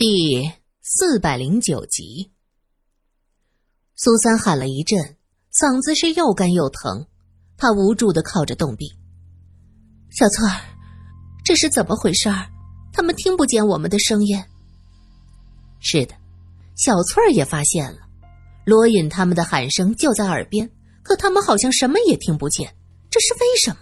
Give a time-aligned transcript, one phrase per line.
[0.00, 2.30] 第四百零九集，
[3.96, 5.16] 苏三喊了一阵，
[5.52, 7.04] 嗓子是又干又疼，
[7.56, 8.92] 他无助的靠着洞壁。
[10.12, 10.54] 小翠儿，
[11.44, 12.46] 这是怎么回事儿？
[12.92, 14.40] 他们听不见我们的声音。
[15.80, 16.14] 是的，
[16.76, 17.98] 小翠儿也发现了，
[18.64, 20.70] 罗隐他们的喊声就在耳边，
[21.02, 22.72] 可他们好像什么也听不见，
[23.10, 23.80] 这是为什么？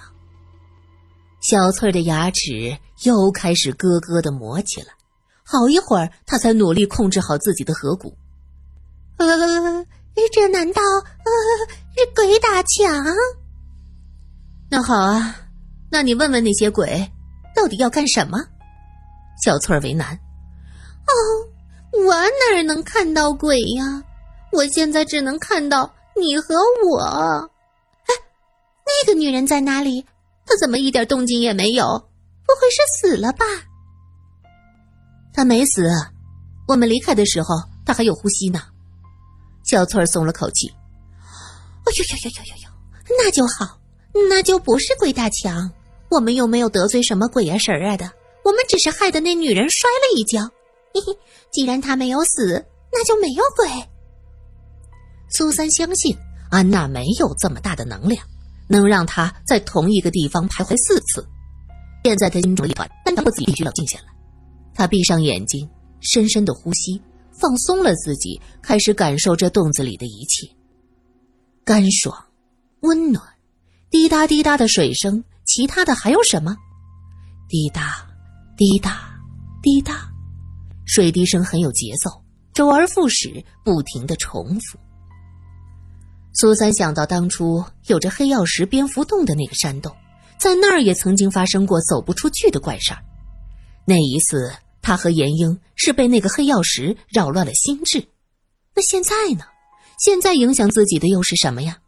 [1.42, 4.95] 小翠儿的牙齿又开始咯咯的磨起来。
[5.48, 8.12] 好一会儿，他才努力控制好自己的颌骨。
[9.18, 9.26] 呃，
[10.32, 11.30] 这难道呃
[11.96, 13.06] 是鬼打墙？
[14.68, 15.36] 那好啊，
[15.88, 17.08] 那你问问那些鬼，
[17.54, 18.38] 到底要干什么？
[19.44, 20.18] 小翠儿为难。
[21.06, 21.14] 哦，
[22.04, 24.02] 我哪能看到鬼呀？
[24.50, 26.98] 我现在只能看到你和我。
[26.98, 28.14] 哎，
[28.84, 30.04] 那个女人在哪里？
[30.44, 31.84] 她怎么一点动静也没有？
[32.44, 33.44] 不会是死了吧？
[35.36, 35.86] 他没死，
[36.66, 37.48] 我们离开的时候
[37.84, 38.62] 他还有呼吸呢。
[39.64, 40.66] 小翠儿松了口气。
[41.84, 42.70] 哎呦呦呦呦呦呦，
[43.18, 43.78] 那就好，
[44.30, 45.70] 那就不是鬼打墙。
[46.08, 48.10] 我们又没有得罪什么鬼呀神儿啊的，
[48.44, 50.40] 我们只是害得那女人摔了一跤。
[50.94, 51.18] 嘿嘿，
[51.52, 53.68] 既然他没有死，那就没有鬼。
[55.28, 56.16] 苏三相信
[56.50, 58.24] 安娜没有这么大的能量，
[58.68, 61.28] 能让她在同一个地方徘徊四次。
[62.04, 64.15] 现在他心中一团，但强迫自己必须冷静下来。
[64.76, 65.66] 他闭上眼睛，
[66.00, 67.00] 深深的呼吸，
[67.32, 70.46] 放松了自己，开始感受这洞子里的一切。
[71.64, 72.14] 干爽，
[72.80, 73.24] 温暖，
[73.90, 75.24] 滴答滴答的水声。
[75.46, 76.54] 其他的还有什么？
[77.48, 78.06] 滴答，
[78.56, 79.18] 滴答，
[79.62, 80.10] 滴答，
[80.84, 82.10] 水滴声很有节奏，
[82.52, 84.78] 周而复始，不停的重复。
[86.34, 89.90] 苏三想到当初有着黑曜石蝙蝠洞的那个山洞，
[90.38, 93.02] 在那儿也曾经发生过走不出去的怪事儿。
[93.86, 94.52] 那一次。
[94.86, 98.06] 他和严英是被那个黑曜石扰乱了心智，
[98.72, 99.44] 那现在呢？
[99.98, 101.78] 现在影响自己的又是什么呀？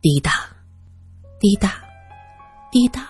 [0.00, 0.48] 滴答，
[1.38, 1.84] 滴答，
[2.72, 3.06] 滴答，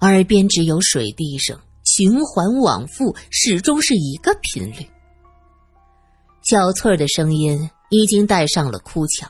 [0.00, 4.88] 耳边只有水滴声，循环往复，始终是一个频率。
[6.44, 9.28] 小翠儿的声音已经带上了哭腔：“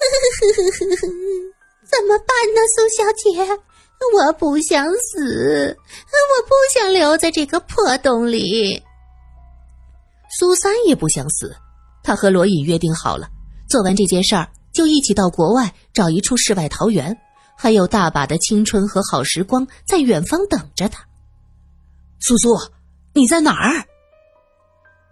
[1.84, 3.62] 怎么办呢，苏小姐？”
[4.16, 8.82] 我不想死，我不想留在这个破洞里。
[10.38, 11.54] 苏三也不想死，
[12.02, 13.28] 他和罗隐约定好了，
[13.68, 17.16] 做完这件事儿就一起到国外找一处世外桃源，
[17.56, 21.04] 还有大把的青春和好时光在远方等着他。
[22.20, 22.56] 苏苏，
[23.14, 23.84] 你在哪儿？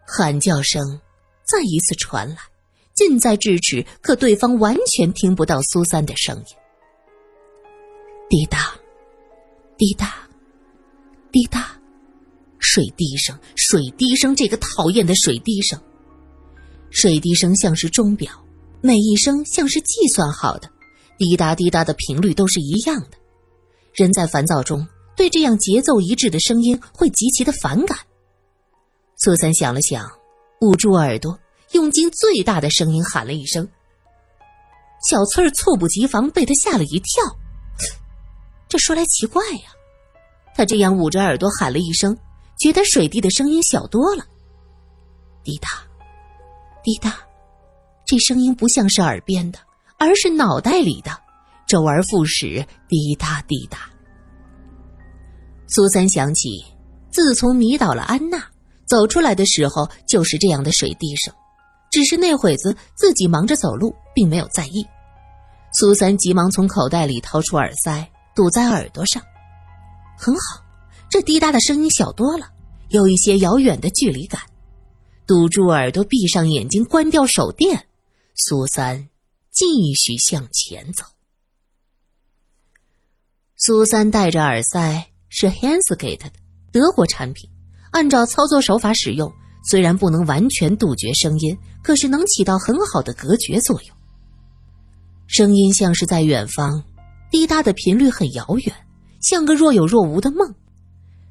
[0.06, 1.00] 喊叫声
[1.44, 2.36] 再一次传来，
[2.94, 6.56] 近在咫尺，可对方完全听不到苏三的声音。
[8.28, 8.74] 滴答，
[9.78, 10.28] 滴答，
[11.30, 11.78] 滴答，
[12.58, 15.80] 水滴声，水滴声，这个讨厌的水滴声。
[16.90, 18.32] 水滴声像是钟表，
[18.80, 20.68] 每一声像是计算好的，
[21.16, 23.10] 滴答滴答的频率都是一样的。
[23.94, 24.84] 人在烦躁中，
[25.16, 27.96] 对这样节奏一致的声音会极其的反感。
[29.16, 30.10] 苏三想了想，
[30.62, 31.38] 捂住耳朵，
[31.72, 33.68] 用尽最大的声音喊了一声。
[35.08, 37.24] 小翠儿猝不及防，被他吓了一跳。
[38.76, 39.70] 这说来奇怪呀，
[40.54, 42.14] 他这样捂着耳朵喊了一声，
[42.58, 44.22] 觉得水滴的声音小多了。
[45.42, 45.68] 滴答，
[46.84, 47.16] 滴答，
[48.04, 49.58] 这声音不像是耳边的，
[49.98, 51.10] 而是脑袋里的，
[51.66, 53.78] 周而复始，滴答滴答。
[55.66, 56.62] 苏三想起，
[57.10, 58.44] 自从迷倒了安娜，
[58.84, 61.32] 走出来的时候就是这样的水滴声，
[61.90, 64.86] 只是那会子自己忙着走路，并没有在意。
[65.72, 68.06] 苏三急忙从口袋里掏出耳塞。
[68.36, 69.22] 堵在耳朵上，
[70.18, 70.62] 很好，
[71.08, 72.50] 这滴答的声音小多了，
[72.90, 74.42] 有一些遥远的距离感。
[75.26, 77.88] 堵住耳朵，闭上眼睛，关掉手电，
[78.34, 79.08] 苏三
[79.50, 79.64] 继
[79.94, 81.04] 续向前走。
[83.56, 86.34] 苏三戴着耳塞，是 Hans 给他的
[86.70, 87.48] 德国产品，
[87.90, 89.32] 按照操作手法使用，
[89.64, 93.96] 虽然不能完全杜绝声音，可是能起到很好的隔绝作用。
[95.26, 96.84] 声音像是在远方。
[97.30, 98.74] 滴答的频率很遥远，
[99.20, 100.54] 像个若有若无的梦。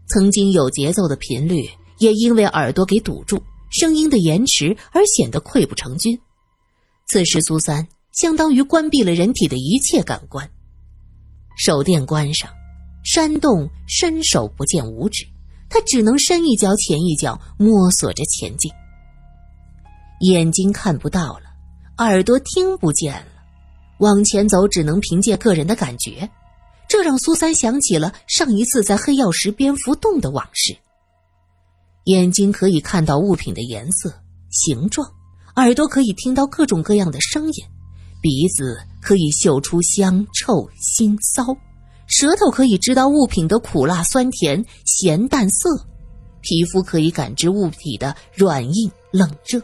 [0.08, 1.68] 曾经有节奏的频率，
[2.00, 6.20] 也因为耳朵给堵住，声音的延迟而显得溃不成军。
[7.08, 10.50] 此时，苏三相当于关闭了人体的一切感官。
[11.58, 12.50] 手电关上，
[13.04, 15.26] 山洞伸手不见五指，
[15.70, 18.72] 他只能深一脚浅一脚摸索着前进。
[20.22, 21.46] 眼睛看不到了，
[21.98, 23.28] 耳朵听不见了。
[24.00, 26.30] 往前走，只能凭借个人的感觉，
[26.88, 30.76] 这让苏三想起了上一次在黑曜石蝙蝠洞的往事。
[32.06, 34.14] 眼睛可以看到物品的颜色、
[34.52, 35.08] 形状，
[35.56, 37.66] 耳朵可以听到各种各样的声音，
[38.22, 41.58] 鼻子可以嗅出香臭腥臊，
[42.08, 45.70] 舌头可以知道物品的苦辣酸甜咸淡色，
[46.42, 49.60] 皮肤可以感知物体的软硬冷热。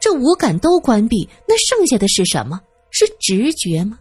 [0.00, 2.60] 这五感都关闭，那剩下的是什么？
[2.94, 3.98] 是直觉吗？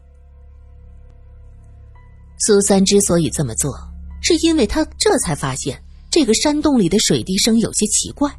[2.46, 3.74] 苏三之所以这么做，
[4.22, 8.32] 是因为他这才发现这个山洞里的水滴声有些奇怪。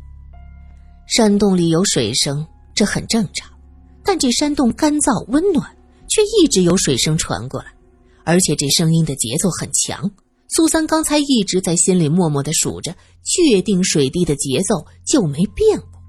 [1.08, 3.50] 山洞里有水声，这很正常，
[4.04, 5.76] 但这山洞干燥温暖，
[6.08, 7.74] 却一直有水声传过来，
[8.22, 10.08] 而且这声音的节奏很强。
[10.50, 16.00] 苏三刚才一直在心里默默的数着，确定水滴的节奏就没变过。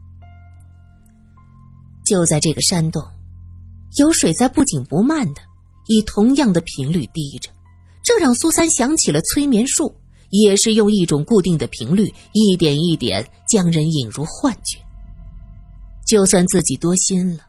[2.05, 3.03] 就在这个山洞，
[3.97, 5.41] 有水在不紧不慢的
[5.87, 7.49] 以同样的频率滴着，
[8.03, 9.95] 这让苏三想起了催眠术，
[10.29, 14.79] 也是用一种固定的频率，一点一点将人引入幻觉。
[16.05, 17.45] 就算自己多心了，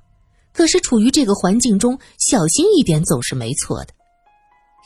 [0.52, 3.88] 可是处于这个环境中，小心一点总是没错的。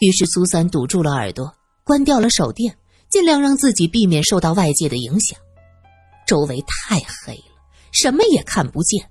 [0.00, 1.52] 于是苏三堵住了耳朵，
[1.84, 2.76] 关掉了手电，
[3.08, 5.38] 尽量让自己避免受到外界的影响。
[6.26, 7.62] 周围太黑了，
[7.92, 9.10] 什么也看不见。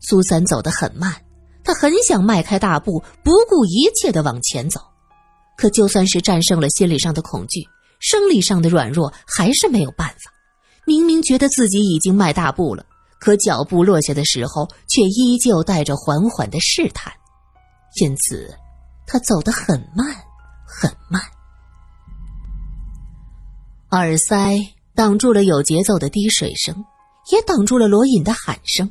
[0.00, 1.23] 苏三走得很慢，
[1.64, 4.80] 他很想迈开大步，不顾一切的往前走。
[5.56, 7.66] 可就算是战胜了心理上的恐惧，
[8.00, 10.30] 生理上的软弱还是没有办法。
[10.84, 12.84] 明明觉得自己已经迈大步了，
[13.18, 17.12] 可脚步落下的时候，却依旧带着缓缓的试探。
[18.02, 18.52] 因此，
[19.06, 20.14] 他走得很慢，
[20.66, 21.22] 很慢。
[23.92, 24.56] 耳塞
[24.94, 26.84] 挡住了有节奏的滴水声，
[27.32, 28.90] 也挡住了罗隐的喊声。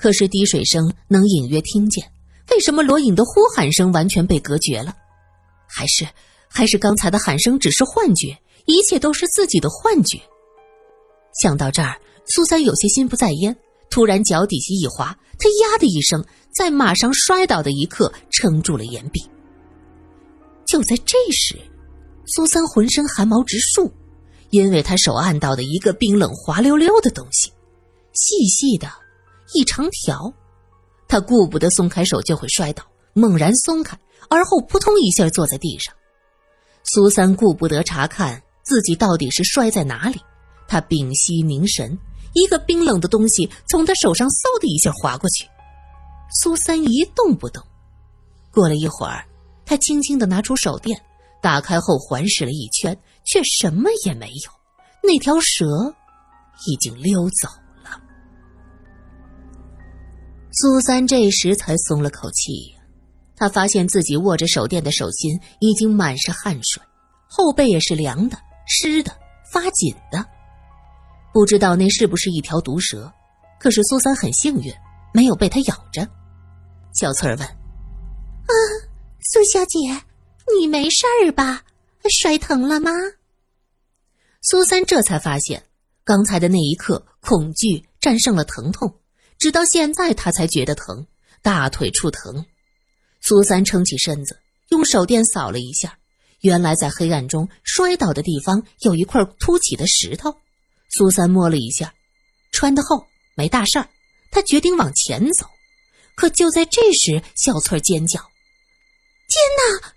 [0.00, 2.10] 可是滴水声能隐约听见，
[2.50, 4.96] 为什么罗隐的呼喊声完全被隔绝了？
[5.66, 6.08] 还是
[6.48, 10.18] 还是刚才的喊声只是幻觉，一切都是自己的幻觉？
[11.38, 13.54] 想到这儿，苏三有些心不在焉，
[13.90, 19.22] 突然脚底下一滑，他呀的一声，在马上摔倒的一刻撑住了岩壁。
[20.64, 21.58] 就在这时，
[22.24, 23.92] 苏三浑身汗毛直竖，
[24.48, 27.52] 因为他手按到的一个冰冷滑溜溜的东西，
[28.14, 28.90] 细细的。
[29.54, 30.32] 一长条，
[31.08, 33.98] 他顾不得松开手就会摔倒，猛然松开，
[34.28, 35.94] 而后扑通一下坐在地上。
[36.84, 40.20] 苏三顾不得查看自己到底是摔在哪里，
[40.68, 41.98] 他屏息凝神，
[42.34, 45.46] 一个冰冷的东西从他手上嗖的一下划过去。
[46.40, 47.62] 苏三一动不动。
[48.52, 49.24] 过了一会儿，
[49.66, 51.00] 他轻轻的拿出手电，
[51.42, 54.50] 打开后环视了一圈，却什么也没有。
[55.02, 55.66] 那条蛇
[56.66, 57.48] 已经溜走。
[60.52, 62.74] 苏三这时才松了口气，
[63.36, 66.82] 他发现自己握着手电的手心已经满是汗水，
[67.28, 68.36] 后背也是凉的、
[68.66, 69.16] 湿的、
[69.52, 70.26] 发紧的。
[71.32, 73.12] 不知道那是不是一条毒蛇，
[73.60, 74.74] 可是苏三很幸运，
[75.14, 76.06] 没有被它咬着。
[76.92, 78.52] 小翠儿问：“啊，
[79.20, 79.78] 苏小姐，
[80.58, 81.62] 你没事儿吧？
[82.10, 82.90] 摔疼了吗？”
[84.42, 85.62] 苏三这才发现，
[86.02, 88.92] 刚才的那一刻，恐惧战胜了疼痛。
[89.40, 91.06] 直到现在，他才觉得疼，
[91.40, 92.44] 大腿处疼。
[93.22, 94.38] 苏三撑起身子，
[94.68, 95.98] 用手电扫了一下，
[96.42, 100.36] 原来在黑暗中摔倒的地方有一块凸起的石头。
[100.90, 101.94] 苏三摸了一下，
[102.52, 103.88] 穿得厚，没大事儿。
[104.30, 105.46] 他决定往前走，
[106.14, 108.20] 可就在这时，小翠尖叫
[109.26, 109.94] ：“天哪，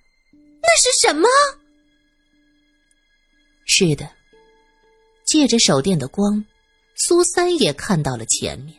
[0.62, 1.28] 那是什么？”
[3.68, 4.10] 是的，
[5.26, 6.46] 借着手电的光，
[6.96, 8.74] 苏三也看到了前面。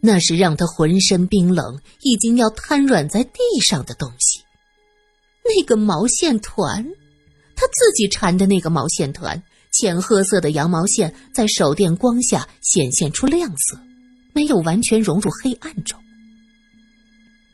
[0.00, 4.40] 那是让他浑身冰冷、已经要瘫软在地上的东西。
[5.44, 6.84] 那个毛线团，
[7.56, 13.80] 他自己缠的那个毛线团，浅褐色的羊毛线在手电光下显现出亮色，
[14.32, 15.98] 没有完全融入黑暗中。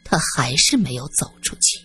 [0.04, 1.80] 他还是没有走出去。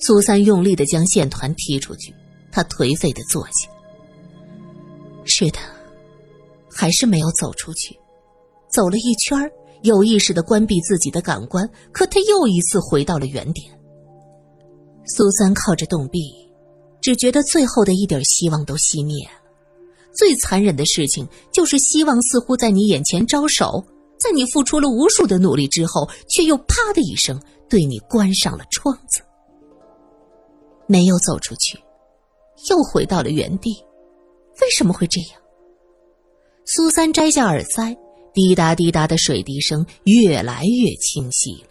[0.00, 2.12] 苏三用力的将线团踢出去，
[2.50, 3.68] 他颓废的坐下。
[5.24, 5.58] 是的。
[6.74, 7.96] 还是没有走出去，
[8.68, 9.38] 走了一圈
[9.82, 13.72] 有意识的关闭自己的感官，可他又一次回到了原点。
[15.06, 16.20] 苏三靠着洞壁，
[17.00, 19.40] 只觉得最后的一点希望都熄灭了。
[20.16, 23.84] 最残忍的事情就是，希望似乎在你眼前招手，
[24.18, 29.20] 在你付出了无数的努力之后，却又啪的一声对你关上了窗子。
[30.86, 31.78] 没有走出去，
[32.70, 33.74] 又回到了原地，
[34.60, 35.43] 为什么会这样？
[36.66, 37.94] 苏三摘下耳塞，
[38.32, 41.68] 滴答滴答的水滴声越来越清晰了。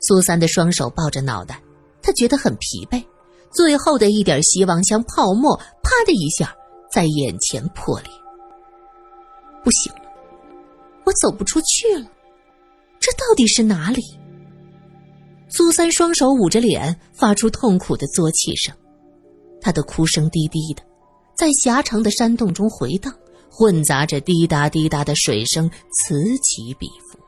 [0.00, 1.58] 苏三的双手抱着脑袋，
[2.02, 3.02] 他觉得很疲惫，
[3.50, 6.54] 最后的一点希望像泡沫，啪的一下
[6.92, 8.10] 在眼前破裂。
[9.64, 10.02] 不行了，
[11.04, 12.06] 我走不出去了，
[13.00, 14.02] 这到底是哪里？
[15.48, 18.76] 苏三双手捂着脸，发出痛苦的作气声，
[19.58, 20.82] 他的哭声低低的，
[21.34, 23.10] 在狭长的山洞中回荡，
[23.50, 27.18] 混杂着滴答滴答的水声，此起彼伏。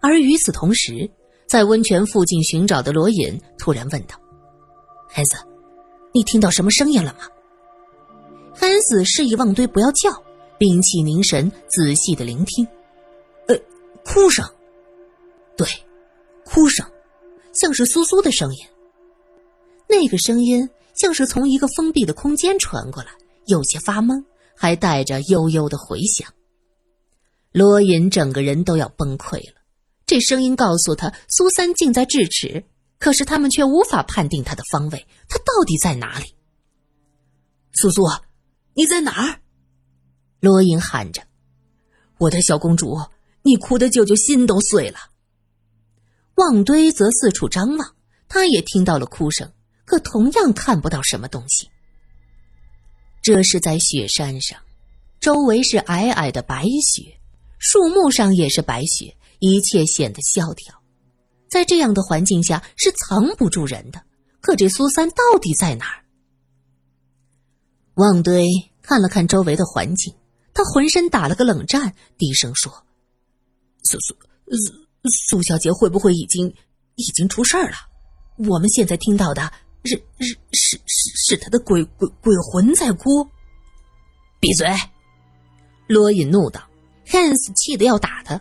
[0.00, 1.10] 而与此同时，
[1.48, 4.14] 在温泉附近寻找的罗隐突然问道
[5.08, 5.36] ：“孩子，
[6.12, 7.28] 你听到什么声音了吗？”
[8.54, 10.10] 孩子示意旺堆不要叫，
[10.58, 12.66] 屏气凝神，仔细的聆听。
[13.48, 13.56] 呃，
[14.04, 14.44] 哭声。
[15.56, 15.66] 对。
[16.48, 16.86] 哭声，
[17.52, 18.60] 像是苏苏的声音。
[19.88, 23.10] 那个声音像是从一个封闭的空间传过来，
[23.46, 24.24] 有些发懵，
[24.54, 26.32] 还带着悠悠的回响。
[27.52, 29.62] 罗隐整个人都要崩溃了。
[30.04, 32.64] 这声音告诉他，苏三近在咫尺，
[32.98, 36.34] 可是他们却无法判定他的方位，他到底在哪里？
[37.72, 38.02] 苏苏，
[38.74, 39.40] 你在哪儿？
[40.38, 41.22] 罗隐喊着
[42.18, 42.96] ：“我的小公主，
[43.42, 44.98] 你哭的舅舅心都碎了。”
[46.36, 47.96] 旺堆则四处张望，
[48.28, 49.50] 他也听到了哭声，
[49.84, 51.68] 可同样看不到什么东西。
[53.26, 54.56] 这是在雪山上，
[55.18, 57.18] 周围是皑皑的白雪，
[57.58, 60.80] 树木上也是白雪，一切显得萧条。
[61.50, 64.00] 在这样的环境下是藏不住人的。
[64.40, 66.04] 可这苏三到底在哪儿？
[67.94, 68.46] 旺堆
[68.80, 70.14] 看了看周围的环境，
[70.54, 72.72] 他浑身打了个冷战，低声说
[73.82, 74.86] ：“苏苏苏。”
[75.28, 76.54] 苏小姐会不会已经
[76.94, 77.76] 已经出事儿了？
[78.48, 79.52] 我们现在听到的
[79.86, 83.26] 是是是是是她的鬼鬼鬼魂在哭。
[84.40, 84.68] 闭嘴！
[85.86, 86.60] 罗隐怒道。
[87.08, 88.40] Hans 气得要打他，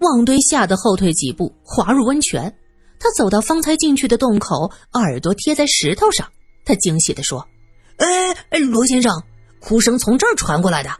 [0.00, 2.54] 旺堆吓得后退几步，滑入温泉。
[3.00, 6.30] 他走到方才进去的洞口，耳朵贴在石头上。
[6.64, 7.48] 他惊喜地说
[7.96, 9.22] ：“哎哎，罗先生，
[9.60, 10.90] 哭声从这儿传过来的。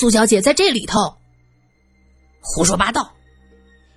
[0.00, 0.98] 苏小姐在这里头。”
[2.40, 3.12] 胡说八道！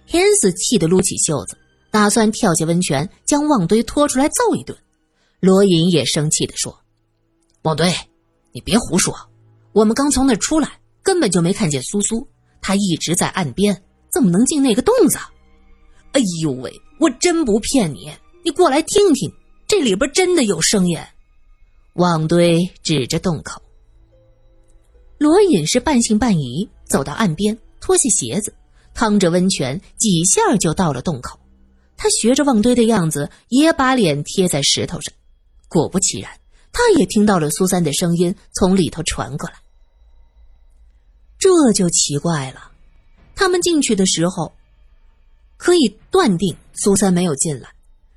[0.05, 1.57] 天子气得撸起袖子，
[1.89, 4.77] 打算跳下温泉，将旺堆拖出来揍一顿。
[5.46, 6.75] 罗隐也生气地说
[7.62, 7.94] ：“旺堆，
[8.52, 9.16] 你别胡说！
[9.74, 12.28] 我们刚从那儿出来，根本就没看见苏苏，
[12.62, 13.80] 她一直在岸边，
[14.12, 15.20] 怎么能进那个洞子？
[16.14, 18.12] 哎呦喂，我真不骗你，
[18.44, 19.32] 你过来听听，
[19.68, 20.98] 这里边真的有声音。”
[21.94, 23.62] 旺堆指着洞口。
[25.20, 28.52] 罗隐是半信半疑，走到岸边，脱下鞋子。
[28.96, 31.40] 趟着温泉，几下就到了洞口。
[31.96, 35.14] 他学着旺堆的样子，也把脸贴在石头上。
[35.67, 36.31] 果不其然，
[36.72, 39.55] 他也听到了苏三的声音从里头传过来。
[41.38, 42.72] 这就奇怪了，
[43.36, 44.53] 他们进去的时候，
[45.57, 47.69] 可以断定苏三没有进来，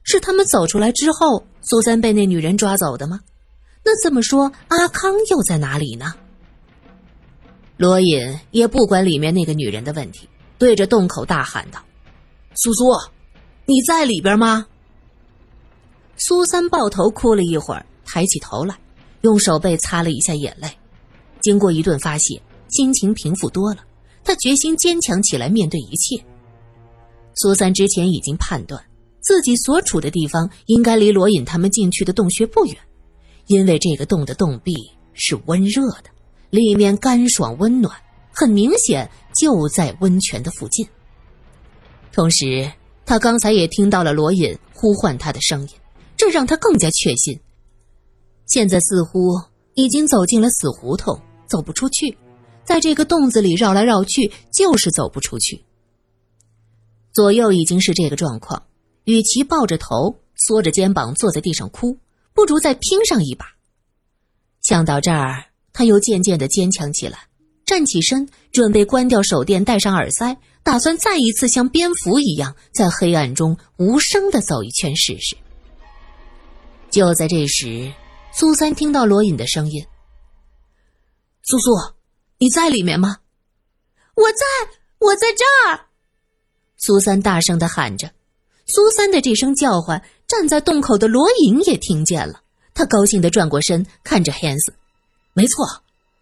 [0.03, 3.21] 是他们走出来之后，苏三被那女人抓走的吗？
[3.85, 6.15] 那这么说，阿康又在哪里呢？
[7.77, 10.29] 罗隐也不管里面那个女人的问题。
[10.59, 11.81] 对着洞口大喊道
[12.57, 12.85] ：“苏苏，
[13.65, 14.67] 你在里边吗？”
[16.19, 18.77] 苏三抱头哭了一会儿，抬起头来，
[19.23, 20.69] 用手背擦了一下眼泪。
[21.41, 23.85] 经过一顿发泄，心情平复多了。
[24.25, 26.23] 他决心坚强起来，面对一切。
[27.37, 28.85] 苏三之前已经判断，
[29.21, 32.77] 自己所处的地方应该离罗隐他们进去的洞穴不远，
[33.47, 34.75] 因为这个洞的洞壁
[35.15, 36.11] 是温热的，
[36.51, 37.97] 里面干爽温暖，
[38.33, 39.09] 很明显。
[39.39, 40.85] 就在温泉的附近。
[42.13, 42.69] 同时，
[43.07, 45.69] 他刚才也听到了罗隐呼唤他的声音，
[46.19, 47.41] 这让他更加确信。
[48.45, 49.41] 现在似乎
[49.75, 52.19] 已经走进了死胡同，走不出去，
[52.65, 55.65] 在这个洞子里绕来绕去，就是走不出去。
[57.15, 58.63] 左右已经是这个状况，
[59.05, 61.97] 与其抱着头、缩着肩膀坐在地上哭，
[62.35, 63.47] 不如再拼上一把。
[64.63, 67.29] 想到这儿，他又渐渐的坚强起来。
[67.65, 75.37] 站起身，准备关掉手电，戴上耳塞，打算再一次像蝙蝠一样在黑暗中无声的走一圈试试。
[76.91, 77.93] 就在这时，
[78.33, 79.87] 苏三听到罗隐的声音
[81.43, 81.71] ：“苏苏，
[82.39, 83.19] 你在里面吗
[84.17, 84.45] ？”“我在，
[84.99, 85.87] 我在这儿。”
[86.77, 88.11] 苏三大声的喊着。
[88.67, 92.43] 苏三的这声叫唤，站在洞口的罗隐也听见了。
[92.75, 94.73] 他高兴的转过身，看着 Hans：“
[95.33, 95.67] 没错，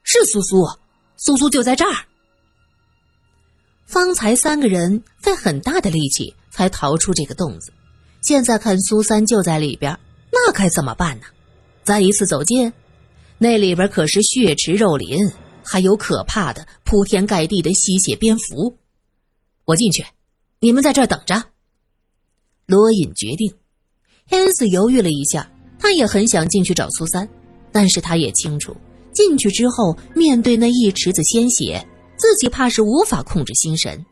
[0.03, 0.65] 是苏苏。”
[1.19, 2.05] 苏苏就在这儿。
[3.87, 7.73] 方才三个人费很大的力气才逃出这个洞子，
[8.21, 9.99] 现在看苏三就在里边，
[10.39, 11.25] 那该怎么办呢？
[11.83, 12.73] 再一次走近，
[13.39, 15.19] 那里边可是血池肉林，
[15.65, 18.77] 还有可怕的铺天盖地的吸血蝙蝠。
[19.65, 20.05] 我进去，
[20.61, 21.43] 你们在这儿等着。
[22.67, 23.55] 罗隐决定。
[24.31, 27.29] 恩斯犹豫了一下，他也很想进去找苏三，
[27.73, 28.77] 但是他也清楚。
[29.15, 31.89] 进去之后，面对那一池子鲜血，
[32.19, 34.05] 自己怕是无法控制心神，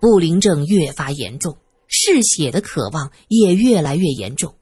[0.00, 4.54] 不灵症越发严重，嗜血的渴望也越来越严重。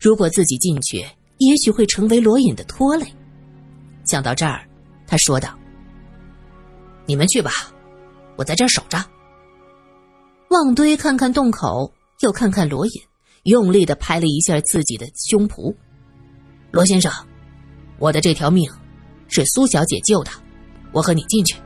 [0.00, 1.04] 如果自己进去，
[1.38, 3.06] 也许会成为罗隐的拖累。
[4.04, 4.64] 想到这儿，
[5.06, 5.58] 他说道
[7.04, 7.50] ：“你们去吧，
[8.36, 9.04] 我在这儿守着。”
[10.50, 12.92] 旺堆看看洞口，又看看罗隐，
[13.42, 15.74] 用力的拍了一下自己的胸脯。
[16.70, 17.12] 罗先生，
[17.98, 18.70] 我的这条命
[19.26, 20.30] 是苏小姐救的，
[20.92, 21.56] 我和你进去。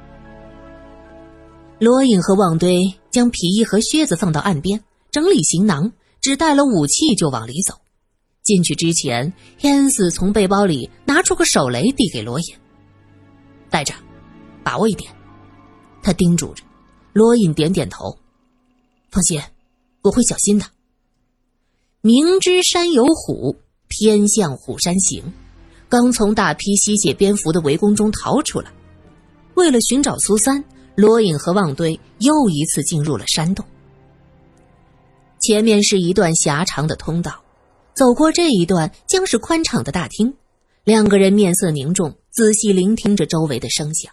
[1.79, 2.79] 罗隐和旺堆
[3.11, 7.75] 将皮衣和靴子放到岸边，整理行囊，只带了武器就往里走。
[8.43, 12.55] 进去之前，天子从背包里拿出个手雷递给罗隐，
[13.71, 13.95] 带着，
[14.65, 15.13] 把握一点。
[16.03, 16.65] 他叮嘱着，
[17.13, 18.19] 罗隐点点头。
[19.11, 19.41] 放心，
[20.03, 20.67] 我会小心的。
[22.01, 23.57] 明知山有虎，
[23.87, 25.33] 偏向虎山行。
[25.89, 28.73] 刚从大批吸血蝙蝠的围攻中逃出来，
[29.55, 30.65] 为了寻找苏三，
[30.97, 33.65] 罗隐和旺堆又一次进入了山洞。
[35.41, 37.41] 前面是一段狭长的通道，
[37.95, 40.35] 走过这一段将是宽敞的大厅。
[40.85, 44.13] 两个人面色凝重，仔细聆听着周围的声响。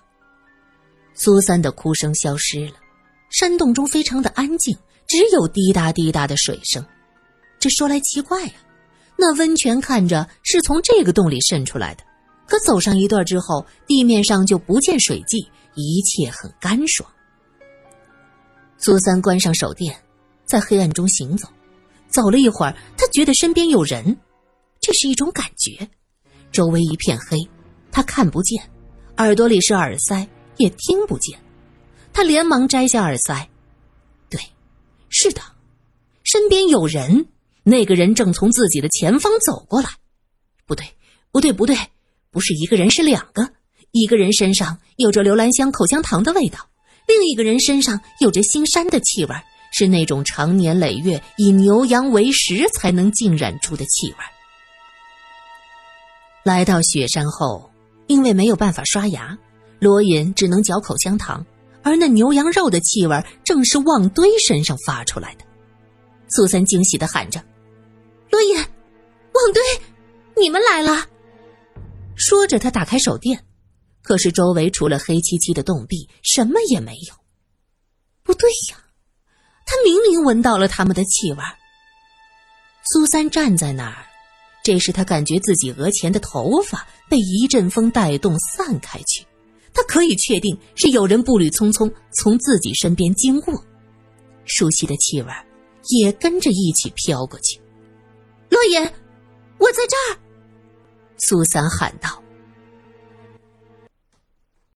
[1.14, 2.74] 苏三的哭声消失了，
[3.32, 4.78] 山洞中非常的安静。
[5.08, 6.86] 只有滴答滴答的水声，
[7.58, 8.54] 这说来奇怪呀，
[9.18, 12.04] 那温泉看着是从这个洞里渗出来的，
[12.46, 17.10] 可走上一段之后，地面上就不见水迹，一切很干爽。
[18.78, 20.00] 苏三关上手电，
[20.46, 21.50] 在黑暗中行走，
[22.10, 24.18] 走了一会儿，他觉得身边有人，
[24.80, 25.90] 这是一种感觉。
[26.52, 27.38] 周围一片黑，
[27.92, 28.62] 他看不见，
[29.18, 31.40] 耳朵里是耳塞，也听不见。
[32.12, 33.48] 他连忙摘下耳塞。
[34.30, 34.42] 对
[35.10, 35.42] 是的，
[36.24, 37.28] 身边有人。
[37.64, 39.90] 那个人正从自己的前方走过来。
[40.66, 40.86] 不对，
[41.32, 41.78] 不对，不对，
[42.32, 43.48] 不是一个人，是两个。
[43.92, 46.70] 一个人身上有着留兰香口香糖的味道，
[47.08, 49.36] 另一个人身上有着腥膻的气味，
[49.72, 54.18] 是那种长年累月以牛羊为食才能浸染出的气味。
[56.44, 57.70] 来到雪山后，
[58.08, 59.38] 因为没有办法刷牙，
[59.80, 61.46] 罗隐只能嚼口香糖。
[61.82, 65.46] 而那牛羊肉的气味正是旺堆身上发出来的。
[66.28, 67.42] 苏三惊喜的喊着
[68.30, 69.64] ：“罗隐，旺堆，
[70.36, 71.08] 你们来了！”
[72.16, 73.46] 说着，他打开手电，
[74.02, 77.16] 可是周围除了黑漆漆的洞壁，什么也没有。
[78.24, 78.78] 不对呀，
[79.70, 81.38] 他明明闻到了他们的气味。
[82.92, 83.98] 苏三站在那儿，
[84.64, 89.24] 这时他感觉自己额前的头发被一阵风带动散开去。
[89.72, 93.54] 他可以确定是有人步履匆匆从自己身边经过，
[94.46, 95.32] 熟悉的气味
[95.90, 97.62] 也跟着一起飘过去。
[98.50, 98.92] 洛言，
[99.60, 100.18] 我在这儿！
[101.20, 102.24] 苏三喊道。